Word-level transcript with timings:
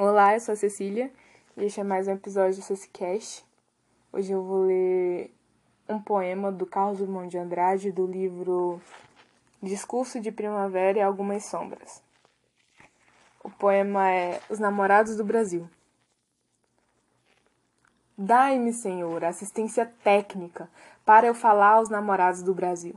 Olá, 0.00 0.34
eu 0.34 0.38
sou 0.38 0.52
a 0.52 0.56
Cecília 0.56 1.10
e 1.56 1.64
este 1.64 1.80
é 1.80 1.82
mais 1.82 2.06
um 2.06 2.12
episódio 2.12 2.54
do 2.54 2.62
Cecicast. 2.62 3.44
Hoje 4.12 4.30
eu 4.30 4.44
vou 4.44 4.62
ler 4.62 5.34
um 5.88 6.00
poema 6.00 6.52
do 6.52 6.64
Carlos 6.64 6.98
Drummond 6.98 7.28
de 7.28 7.36
Andrade 7.36 7.90
do 7.90 8.06
livro 8.06 8.80
Discurso 9.60 10.20
de 10.20 10.30
Primavera 10.30 10.98
e 10.98 11.02
Algumas 11.02 11.46
Sombras. 11.46 12.00
O 13.42 13.50
poema 13.50 14.08
é 14.08 14.40
Os 14.48 14.60
Namorados 14.60 15.16
do 15.16 15.24
Brasil. 15.24 15.68
Dai-me, 18.16 18.72
Senhor, 18.72 19.24
assistência 19.24 19.84
técnica 20.04 20.70
para 21.04 21.26
eu 21.26 21.34
falar 21.34 21.70
aos 21.70 21.88
namorados 21.88 22.44
do 22.44 22.54
Brasil. 22.54 22.94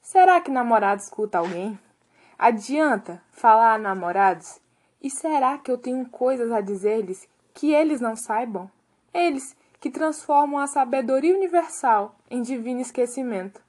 Será 0.00 0.40
que 0.40 0.48
namorado 0.48 1.02
escuta 1.02 1.38
alguém? 1.38 1.76
Adianta 2.38 3.20
falar 3.32 3.74
a 3.74 3.78
namorados? 3.78 4.62
E 5.04 5.10
será 5.10 5.58
que 5.58 5.70
eu 5.70 5.76
tenho 5.76 6.08
coisas 6.08 6.50
a 6.50 6.62
dizer-lhes 6.62 7.28
que 7.52 7.74
eles 7.74 8.00
não 8.00 8.16
saibam? 8.16 8.70
Eles 9.12 9.54
que 9.78 9.90
transformam 9.90 10.58
a 10.58 10.66
sabedoria 10.66 11.36
universal 11.36 12.16
em 12.30 12.40
divino 12.40 12.80
esquecimento. 12.80 13.60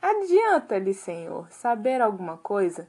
Adianta-lhe, 0.00 0.94
Senhor, 0.94 1.46
saber 1.50 2.00
alguma 2.00 2.38
coisa? 2.38 2.88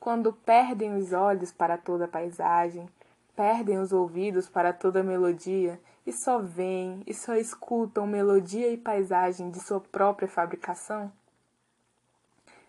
Quando 0.00 0.32
perdem 0.32 0.96
os 0.96 1.12
olhos 1.12 1.52
para 1.52 1.78
toda 1.78 2.06
a 2.06 2.08
paisagem, 2.08 2.88
perdem 3.36 3.78
os 3.78 3.92
ouvidos 3.92 4.48
para 4.48 4.72
toda 4.72 4.98
a 4.98 5.04
melodia, 5.04 5.80
e 6.04 6.12
só 6.12 6.40
veem 6.40 7.04
e 7.06 7.14
só 7.14 7.36
escutam 7.36 8.04
melodia 8.04 8.68
e 8.68 8.76
paisagem 8.76 9.48
de 9.48 9.60
sua 9.60 9.78
própria 9.78 10.26
fabricação? 10.26 11.12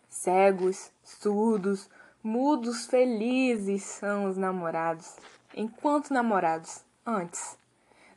Cegos, 0.07 0.91
surdos, 1.03 1.89
Mudos 2.25 2.85
felizes 2.85 3.83
são 3.83 4.29
os 4.29 4.37
namorados, 4.37 5.17
enquanto 5.53 6.13
namorados, 6.13 6.81
antes. 7.05 7.57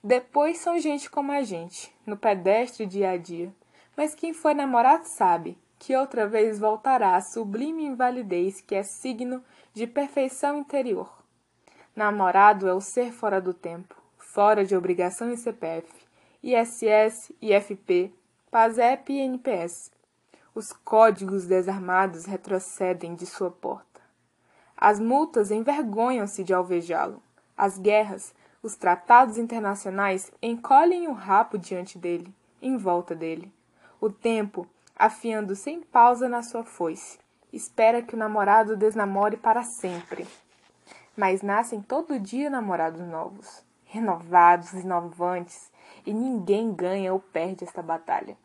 Depois 0.00 0.58
são 0.58 0.78
gente 0.78 1.10
como 1.10 1.32
a 1.32 1.42
gente, 1.42 1.92
no 2.06 2.16
pedestre 2.16 2.86
dia 2.86 3.10
a 3.10 3.16
dia. 3.16 3.52
Mas 3.96 4.14
quem 4.14 4.32
foi 4.32 4.54
namorado 4.54 5.08
sabe 5.08 5.58
que 5.76 5.96
outra 5.96 6.24
vez 6.24 6.60
voltará 6.60 7.16
a 7.16 7.20
sublime 7.20 7.84
invalidez 7.84 8.60
que 8.60 8.76
é 8.76 8.84
signo 8.84 9.42
de 9.74 9.88
perfeição 9.88 10.60
interior. 10.60 11.12
Namorado 11.96 12.68
é 12.68 12.74
o 12.74 12.80
ser 12.80 13.12
fora 13.12 13.40
do 13.40 13.52
tempo, 13.52 13.96
fora 14.18 14.64
de 14.64 14.76
obrigação 14.76 15.32
e 15.32 15.36
CPF, 15.36 15.88
ISS, 16.44 17.32
IFP, 17.42 18.14
PASEP 18.52 19.14
e 19.14 19.18
NPS. 19.18 19.90
Os 20.54 20.72
códigos 20.72 21.44
desarmados 21.44 22.24
retrocedem 22.24 23.16
de 23.16 23.26
sua 23.26 23.50
porta. 23.50 23.95
As 24.78 25.00
multas 25.00 25.50
envergonham-se 25.50 26.44
de 26.44 26.52
alvejá-lo. 26.52 27.22
As 27.56 27.78
guerras, 27.78 28.34
os 28.62 28.76
tratados 28.76 29.38
internacionais 29.38 30.30
encolhem 30.42 31.08
o 31.08 31.12
rapo 31.12 31.56
diante 31.56 31.96
dele, 31.96 32.34
em 32.60 32.76
volta 32.76 33.14
dele. 33.14 33.50
O 33.98 34.10
tempo, 34.10 34.66
afiando 34.94 35.56
sem 35.56 35.80
pausa 35.80 36.28
na 36.28 36.42
sua 36.42 36.62
foice, 36.62 37.18
espera 37.50 38.02
que 38.02 38.14
o 38.14 38.18
namorado 38.18 38.76
desnamore 38.76 39.38
para 39.38 39.62
sempre. 39.62 40.26
Mas 41.16 41.40
nascem 41.40 41.80
todo 41.80 42.20
dia 42.20 42.50
namorados 42.50 43.00
novos, 43.00 43.64
renovados, 43.86 44.74
inovantes, 44.74 45.72
e 46.04 46.12
ninguém 46.12 46.74
ganha 46.74 47.14
ou 47.14 47.18
perde 47.18 47.64
esta 47.64 47.80
batalha. 47.80 48.36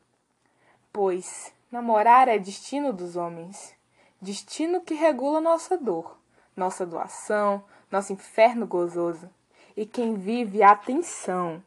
Pois 0.93 1.53
namorar 1.69 2.29
é 2.29 2.39
destino 2.39 2.93
dos 2.93 3.17
homens, 3.17 3.75
destino 4.21 4.79
que 4.79 4.93
regula 4.93 5.41
nossa 5.41 5.77
dor 5.77 6.20
nossa 6.55 6.85
doação, 6.85 7.63
nosso 7.91 8.13
inferno 8.13 8.65
gozoso. 8.65 9.29
E 9.75 9.85
quem 9.85 10.15
vive 10.15 10.61
atenção, 10.61 11.63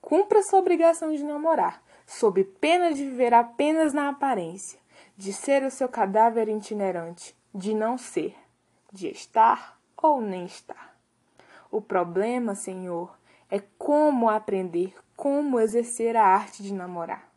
cumpra 0.00 0.42
sua 0.42 0.58
obrigação 0.58 1.12
de 1.12 1.24
namorar, 1.24 1.82
sob 2.06 2.44
pena 2.44 2.92
de 2.92 3.04
viver 3.04 3.34
apenas 3.34 3.92
na 3.92 4.08
aparência, 4.08 4.78
de 5.16 5.32
ser 5.32 5.62
o 5.62 5.70
seu 5.70 5.88
cadáver 5.88 6.48
itinerante, 6.48 7.34
de 7.54 7.74
não 7.74 7.96
ser, 7.96 8.36
de 8.92 9.08
estar 9.08 9.78
ou 9.96 10.20
nem 10.20 10.44
estar. 10.44 10.94
O 11.70 11.80
problema, 11.80 12.54
Senhor, 12.54 13.16
é 13.50 13.60
como 13.78 14.28
aprender, 14.28 14.94
como 15.16 15.58
exercer 15.58 16.16
a 16.16 16.24
arte 16.24 16.62
de 16.62 16.72
namorar. 16.72 17.28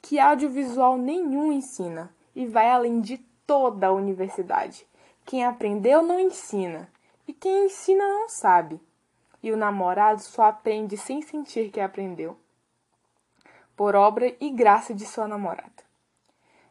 Que 0.00 0.20
audiovisual 0.20 0.96
nenhum 0.98 1.50
ensina 1.50 2.14
e 2.34 2.46
vai 2.46 2.70
além 2.70 3.00
de 3.00 3.18
toda 3.46 3.88
a 3.88 3.92
universidade 3.92 4.86
quem 5.26 5.44
aprendeu 5.44 6.02
não 6.02 6.20
ensina, 6.20 6.88
e 7.26 7.32
quem 7.32 7.66
ensina 7.66 8.06
não 8.06 8.28
sabe. 8.28 8.80
E 9.42 9.50
o 9.50 9.56
namorado 9.56 10.22
só 10.22 10.44
aprende 10.44 10.96
sem 10.96 11.20
sentir 11.20 11.70
que 11.70 11.80
aprendeu, 11.80 12.36
por 13.76 13.96
obra 13.96 14.34
e 14.40 14.48
graça 14.50 14.94
de 14.94 15.04
sua 15.04 15.26
namorada. 15.26 15.84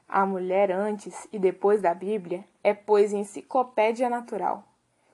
A 0.07 0.25
mulher 0.25 0.71
antes 0.71 1.27
e 1.33 1.37
depois 1.37 1.81
da 1.81 1.93
Bíblia 1.93 2.45
é, 2.63 2.73
pois, 2.73 3.11
enciclopédia 3.11 4.09
natural, 4.09 4.63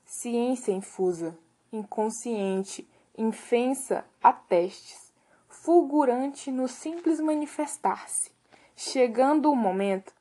ciência 0.06 0.72
infusa, 0.72 1.36
inconsciente, 1.74 2.88
infensa 3.18 4.06
a 4.22 4.32
testes, 4.32 5.12
fulgurante 5.50 6.52
no 6.52 6.68
simples 6.68 7.20
manifestar-se. 7.20 8.32
Chegando 8.76 9.52
o 9.52 9.56
momento, 9.56 10.14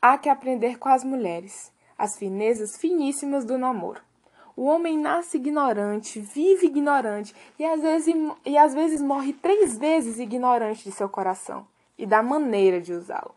há 0.00 0.18
que 0.18 0.28
aprender 0.28 0.78
com 0.78 0.88
as 0.88 1.04
mulheres 1.04 1.72
as 1.98 2.16
finezas 2.16 2.76
finíssimas 2.76 3.44
do 3.44 3.58
namoro. 3.58 4.02
O 4.56 4.66
homem 4.66 4.96
nasce 4.96 5.36
ignorante, 5.36 6.20
vive 6.20 6.66
ignorante 6.66 7.34
e 7.58 7.64
às 7.64 7.80
vezes, 7.80 8.14
e 8.44 8.56
às 8.56 8.72
vezes 8.72 9.00
morre 9.00 9.32
três 9.32 9.76
vezes 9.76 10.18
ignorante 10.18 10.84
de 10.84 10.92
seu 10.92 11.08
coração 11.08 11.66
e 11.98 12.06
da 12.06 12.22
maneira 12.22 12.80
de 12.80 12.92
usá-lo. 12.92 13.34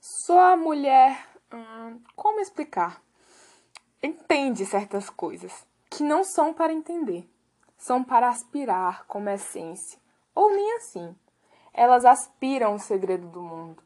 Só 0.00 0.52
a 0.52 0.56
mulher. 0.56 1.28
Hum, 1.52 2.00
como 2.16 2.40
explicar? 2.40 3.02
Entende 4.02 4.64
certas 4.64 5.10
coisas 5.10 5.66
que 5.90 6.02
não 6.02 6.24
são 6.24 6.54
para 6.54 6.72
entender, 6.72 7.28
são 7.76 8.02
para 8.02 8.28
aspirar 8.28 9.04
como 9.06 9.28
essência, 9.28 9.98
ou 10.34 10.50
nem 10.50 10.76
assim. 10.76 11.14
Elas 11.74 12.04
aspiram 12.04 12.74
o 12.74 12.78
segredo 12.78 13.28
do 13.28 13.42
mundo 13.42 13.82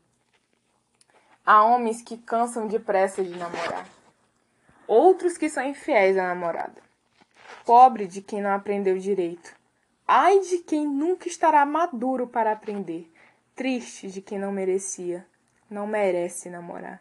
Há 1.49 1.62
homens 1.62 2.03
que 2.03 2.17
cansam 2.17 2.67
depressa 2.67 3.23
de 3.23 3.39
namorar. 3.39 3.89
Outros 4.84 5.39
que 5.39 5.49
são 5.49 5.62
infiéis 5.62 6.19
à 6.19 6.25
namorada. 6.25 6.83
Pobre 7.65 8.09
de 8.09 8.21
quem 8.21 8.43
não 8.43 8.51
aprendeu 8.51 8.99
direito. 8.99 9.55
Ai 10.09 10.41
de 10.41 10.59
quem 10.59 10.85
nunca 10.85 11.29
estará 11.29 11.65
maduro 11.65 12.27
para 12.27 12.51
aprender. 12.51 13.09
Triste 13.55 14.09
de 14.09 14.21
quem 14.21 14.41
não 14.41 14.51
merecia. 14.51 15.25
Não 15.71 15.87
merece 15.87 16.51
namorar. 16.51 17.01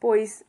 Pois 0.00 0.42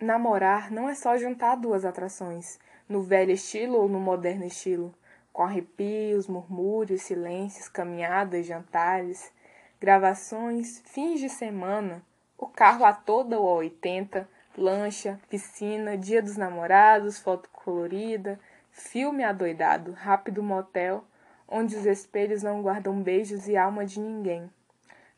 namorar 0.00 0.72
não 0.72 0.88
é 0.88 0.94
só 0.94 1.18
juntar 1.18 1.56
duas 1.56 1.84
atrações, 1.84 2.58
no 2.88 3.02
velho 3.02 3.32
estilo 3.32 3.76
ou 3.76 3.90
no 3.90 4.00
moderno 4.00 4.46
estilo, 4.46 4.94
com 5.34 5.42
arrepios, 5.42 6.26
murmúrios, 6.26 7.02
silêncios, 7.02 7.68
caminhadas, 7.68 8.46
jantares, 8.46 9.30
gravações, 9.78 10.80
fins 10.86 11.20
de 11.20 11.28
semana 11.28 12.02
o 12.44 12.48
carro 12.48 12.84
a 12.84 12.92
toda 12.92 13.40
ou 13.40 13.48
a 13.48 13.54
80, 13.54 14.28
lancha, 14.58 15.18
piscina, 15.30 15.96
dia 15.96 16.20
dos 16.20 16.36
namorados, 16.36 17.18
foto 17.18 17.48
colorida, 17.50 18.38
filme 18.70 19.24
adoidado, 19.24 19.92
rápido 19.92 20.42
motel, 20.42 21.02
onde 21.48 21.74
os 21.74 21.86
espelhos 21.86 22.42
não 22.42 22.60
guardam 22.60 23.02
beijos 23.02 23.48
e 23.48 23.56
alma 23.56 23.86
de 23.86 23.98
ninguém. 23.98 24.50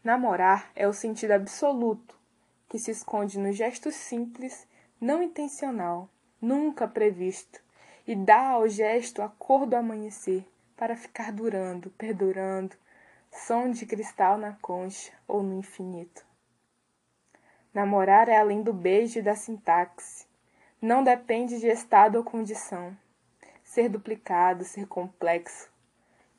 Namorar 0.04 0.70
é 0.76 0.86
o 0.86 0.92
sentido 0.92 1.32
absoluto, 1.32 2.16
que 2.68 2.78
se 2.78 2.92
esconde 2.92 3.40
no 3.40 3.50
gesto 3.50 3.90
simples, 3.90 4.64
não 5.00 5.20
intencional, 5.20 6.08
nunca 6.40 6.86
previsto, 6.86 7.60
e 8.06 8.14
dá 8.14 8.50
ao 8.50 8.68
gesto 8.68 9.20
a 9.20 9.28
cor 9.28 9.66
do 9.66 9.74
amanhecer, 9.74 10.46
para 10.76 10.96
ficar 10.96 11.32
durando, 11.32 11.90
perdurando, 11.98 12.76
som 13.32 13.68
de 13.68 13.84
cristal 13.84 14.38
na 14.38 14.52
concha 14.62 15.10
ou 15.26 15.42
no 15.42 15.58
infinito. 15.58 16.25
Namorar 17.76 18.30
é 18.30 18.38
além 18.38 18.62
do 18.62 18.72
beijo 18.72 19.18
e 19.18 19.22
da 19.22 19.34
sintaxe. 19.34 20.24
Não 20.80 21.04
depende 21.04 21.60
de 21.60 21.66
estado 21.66 22.16
ou 22.16 22.24
condição. 22.24 22.96
Ser 23.62 23.90
duplicado, 23.90 24.64
ser 24.64 24.86
complexo. 24.86 25.68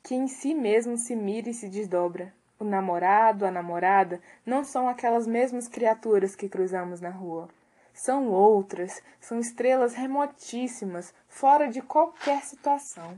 Que 0.02 0.16
em 0.16 0.26
si 0.26 0.52
mesmo 0.52 0.98
se 0.98 1.14
mira 1.14 1.48
e 1.48 1.54
se 1.54 1.68
desdobra. 1.68 2.34
O 2.58 2.64
namorado, 2.64 3.46
a 3.46 3.52
namorada, 3.52 4.20
não 4.44 4.64
são 4.64 4.88
aquelas 4.88 5.28
mesmas 5.28 5.68
criaturas 5.68 6.34
que 6.34 6.48
cruzamos 6.48 7.00
na 7.00 7.10
rua. 7.10 7.48
São 7.94 8.26
outras, 8.30 9.00
são 9.20 9.38
estrelas 9.38 9.94
remotíssimas, 9.94 11.14
fora 11.28 11.68
de 11.68 11.80
qualquer 11.80 12.42
situação. 12.42 13.16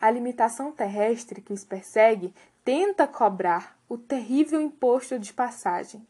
A 0.00 0.08
limitação 0.08 0.70
terrestre 0.70 1.40
que 1.40 1.52
os 1.52 1.64
persegue 1.64 2.32
tenta 2.64 3.08
cobrar 3.08 3.76
o 3.88 3.98
terrível 3.98 4.60
imposto 4.60 5.18
de 5.18 5.32
passagem. 5.32 6.06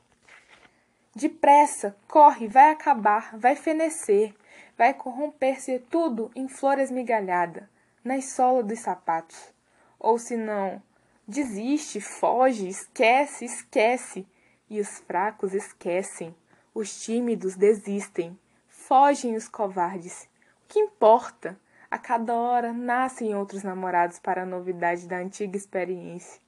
Depressa, 1.14 1.96
corre, 2.06 2.46
vai 2.46 2.70
acabar, 2.70 3.36
vai 3.36 3.56
fenecer, 3.56 4.32
vai 4.78 4.94
corromper-se 4.94 5.80
tudo 5.90 6.30
em 6.36 6.46
flor 6.46 6.78
esmigalhada, 6.78 7.68
nas 8.04 8.26
solas 8.26 8.64
dos 8.64 8.78
sapatos. 8.78 9.52
Ou 9.98 10.18
se 10.18 10.36
não, 10.36 10.80
desiste, 11.26 12.00
foge, 12.00 12.68
esquece, 12.68 13.44
esquece, 13.44 14.24
e 14.70 14.80
os 14.80 15.00
fracos 15.00 15.52
esquecem, 15.52 16.32
os 16.72 17.02
tímidos 17.02 17.56
desistem, 17.56 18.38
fogem 18.68 19.34
os 19.34 19.48
covardes. 19.48 20.28
O 20.64 20.68
que 20.68 20.78
importa? 20.78 21.58
A 21.90 21.98
cada 21.98 22.32
hora 22.36 22.72
nascem 22.72 23.34
outros 23.34 23.64
namorados 23.64 24.20
para 24.20 24.44
a 24.44 24.46
novidade 24.46 25.08
da 25.08 25.16
antiga 25.16 25.56
experiência 25.56 26.40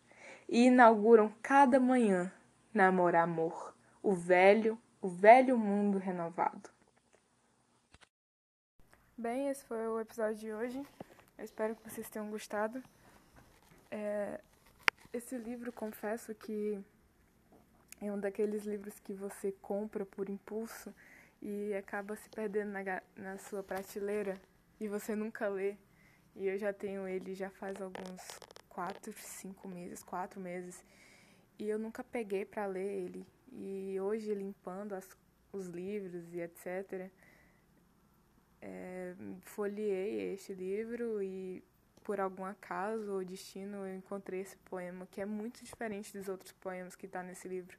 e 0.48 0.66
inauguram 0.66 1.34
cada 1.42 1.80
manhã 1.80 2.32
namorar 2.72 3.24
amor, 3.24 3.74
o 4.02 4.12
velho, 4.12 4.78
o 5.00 5.08
velho 5.08 5.56
mundo 5.56 5.98
renovado. 5.98 6.68
Bem, 9.16 9.48
esse 9.48 9.64
foi 9.64 9.86
o 9.86 10.00
episódio 10.00 10.36
de 10.36 10.52
hoje. 10.52 10.82
Eu 11.38 11.44
espero 11.44 11.76
que 11.76 11.88
vocês 11.88 12.10
tenham 12.10 12.28
gostado. 12.28 12.82
É, 13.90 14.40
esse 15.12 15.36
livro, 15.36 15.72
confesso 15.72 16.34
que 16.34 16.82
é 18.00 18.10
um 18.10 18.18
daqueles 18.18 18.64
livros 18.64 18.98
que 18.98 19.12
você 19.12 19.52
compra 19.52 20.04
por 20.04 20.28
impulso 20.28 20.92
e 21.40 21.72
acaba 21.74 22.16
se 22.16 22.28
perdendo 22.30 22.72
na, 22.72 23.02
na 23.14 23.38
sua 23.38 23.62
prateleira 23.62 24.40
e 24.80 24.88
você 24.88 25.14
nunca 25.14 25.46
lê. 25.46 25.76
E 26.34 26.48
eu 26.48 26.58
já 26.58 26.72
tenho 26.72 27.06
ele 27.06 27.34
já 27.34 27.50
faz 27.50 27.80
alguns 27.80 28.20
quatro, 28.68 29.12
cinco 29.12 29.68
meses, 29.68 30.02
quatro 30.02 30.40
meses. 30.40 30.82
E 31.58 31.68
eu 31.68 31.78
nunca 31.78 32.02
peguei 32.02 32.44
para 32.44 32.66
ler 32.66 33.04
ele. 33.04 33.26
E 33.52 33.98
hoje, 34.00 34.34
limpando 34.34 34.94
as, 34.94 35.08
os 35.52 35.66
livros 35.66 36.32
e 36.32 36.40
etc., 36.40 37.10
é, 38.60 39.14
folheei 39.42 40.32
este 40.32 40.54
livro 40.54 41.22
e, 41.22 41.62
por 42.02 42.20
algum 42.20 42.44
acaso 42.44 43.12
ou 43.12 43.24
destino, 43.24 43.78
eu 43.78 43.96
encontrei 43.96 44.40
esse 44.40 44.56
poema, 44.58 45.06
que 45.10 45.20
é 45.20 45.26
muito 45.26 45.62
diferente 45.64 46.16
dos 46.16 46.28
outros 46.28 46.52
poemas 46.52 46.94
que 46.94 47.06
está 47.06 47.22
nesse 47.22 47.48
livro. 47.48 47.76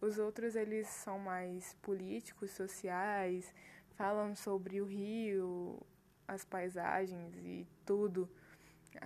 Os 0.00 0.18
outros, 0.18 0.56
eles 0.56 0.86
são 0.86 1.18
mais 1.18 1.74
políticos, 1.82 2.52
sociais, 2.52 3.52
falam 3.96 4.34
sobre 4.34 4.80
o 4.80 4.86
rio, 4.86 5.78
as 6.26 6.44
paisagens 6.44 7.36
e 7.36 7.66
tudo 7.84 8.28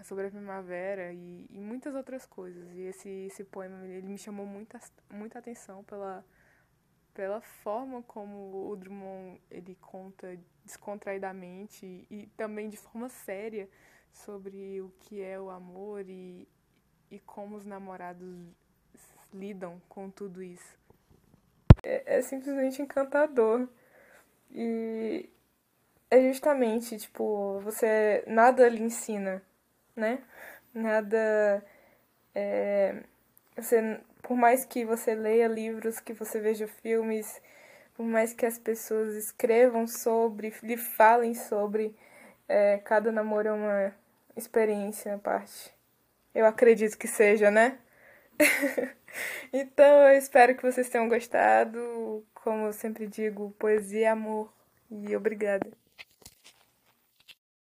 sobre 0.02 0.26
a 0.26 0.30
primavera 0.30 1.12
e, 1.12 1.46
e, 1.50 1.58
muitas 1.58 1.94
outras 1.94 2.26
coisas. 2.26 2.70
E 2.72 2.82
esse, 2.82 3.08
esse 3.26 3.44
poema 3.44 3.84
ele 3.86 4.08
me 4.08 4.18
chamou 4.18 4.46
muita, 4.46 4.78
muita 5.10 5.38
atenção 5.38 5.84
pela, 5.84 6.24
pela 7.12 7.40
forma 7.40 8.02
como 8.02 8.70
o 8.70 8.76
Drummond 8.76 9.40
ele 9.50 9.76
conta 9.80 10.38
descontraidamente 10.64 12.06
e 12.10 12.26
também 12.36 12.68
de 12.68 12.76
forma 12.76 13.08
séria 13.08 13.68
sobre 14.12 14.80
o 14.80 14.90
que 15.00 15.22
é 15.22 15.38
o 15.38 15.50
amor 15.50 16.08
e, 16.08 16.48
e 17.10 17.18
como 17.20 17.56
os 17.56 17.64
namorados 17.64 18.48
lidam 19.32 19.80
com 19.88 20.10
tudo 20.10 20.42
isso. 20.42 20.78
É, 21.82 22.18
é 22.18 22.22
simplesmente 22.22 22.80
encantador. 22.80 23.68
E 24.50 25.28
é 26.10 26.22
justamente, 26.22 26.96
tipo, 26.96 27.60
você 27.60 28.24
nada 28.26 28.68
lhe 28.68 28.82
ensina 28.82 29.42
né? 29.96 30.22
Nada. 30.72 31.64
É, 32.34 33.02
você, 33.56 34.00
por 34.22 34.36
mais 34.36 34.64
que 34.64 34.84
você 34.84 35.14
leia 35.14 35.46
livros, 35.48 36.00
que 36.00 36.12
você 36.12 36.40
veja 36.40 36.66
filmes, 36.66 37.40
por 37.94 38.04
mais 38.04 38.32
que 38.32 38.46
as 38.46 38.58
pessoas 38.58 39.14
escrevam 39.14 39.86
sobre, 39.86 40.52
lhe 40.62 40.76
falem 40.76 41.34
sobre, 41.34 41.96
é, 42.48 42.78
cada 42.78 43.12
namoro 43.12 43.48
é 43.48 43.52
uma 43.52 43.94
experiência 44.36 45.14
à 45.14 45.18
parte. 45.18 45.72
Eu 46.34 46.46
acredito 46.46 46.98
que 46.98 47.06
seja, 47.06 47.50
né? 47.50 47.78
então, 49.52 50.08
eu 50.08 50.18
espero 50.18 50.56
que 50.56 50.62
vocês 50.62 50.88
tenham 50.88 51.08
gostado. 51.08 52.26
Como 52.34 52.66
eu 52.66 52.72
sempre 52.72 53.06
digo, 53.06 53.54
poesia 53.58 54.12
amor. 54.12 54.52
E 54.90 55.14
obrigada. 55.16 55.83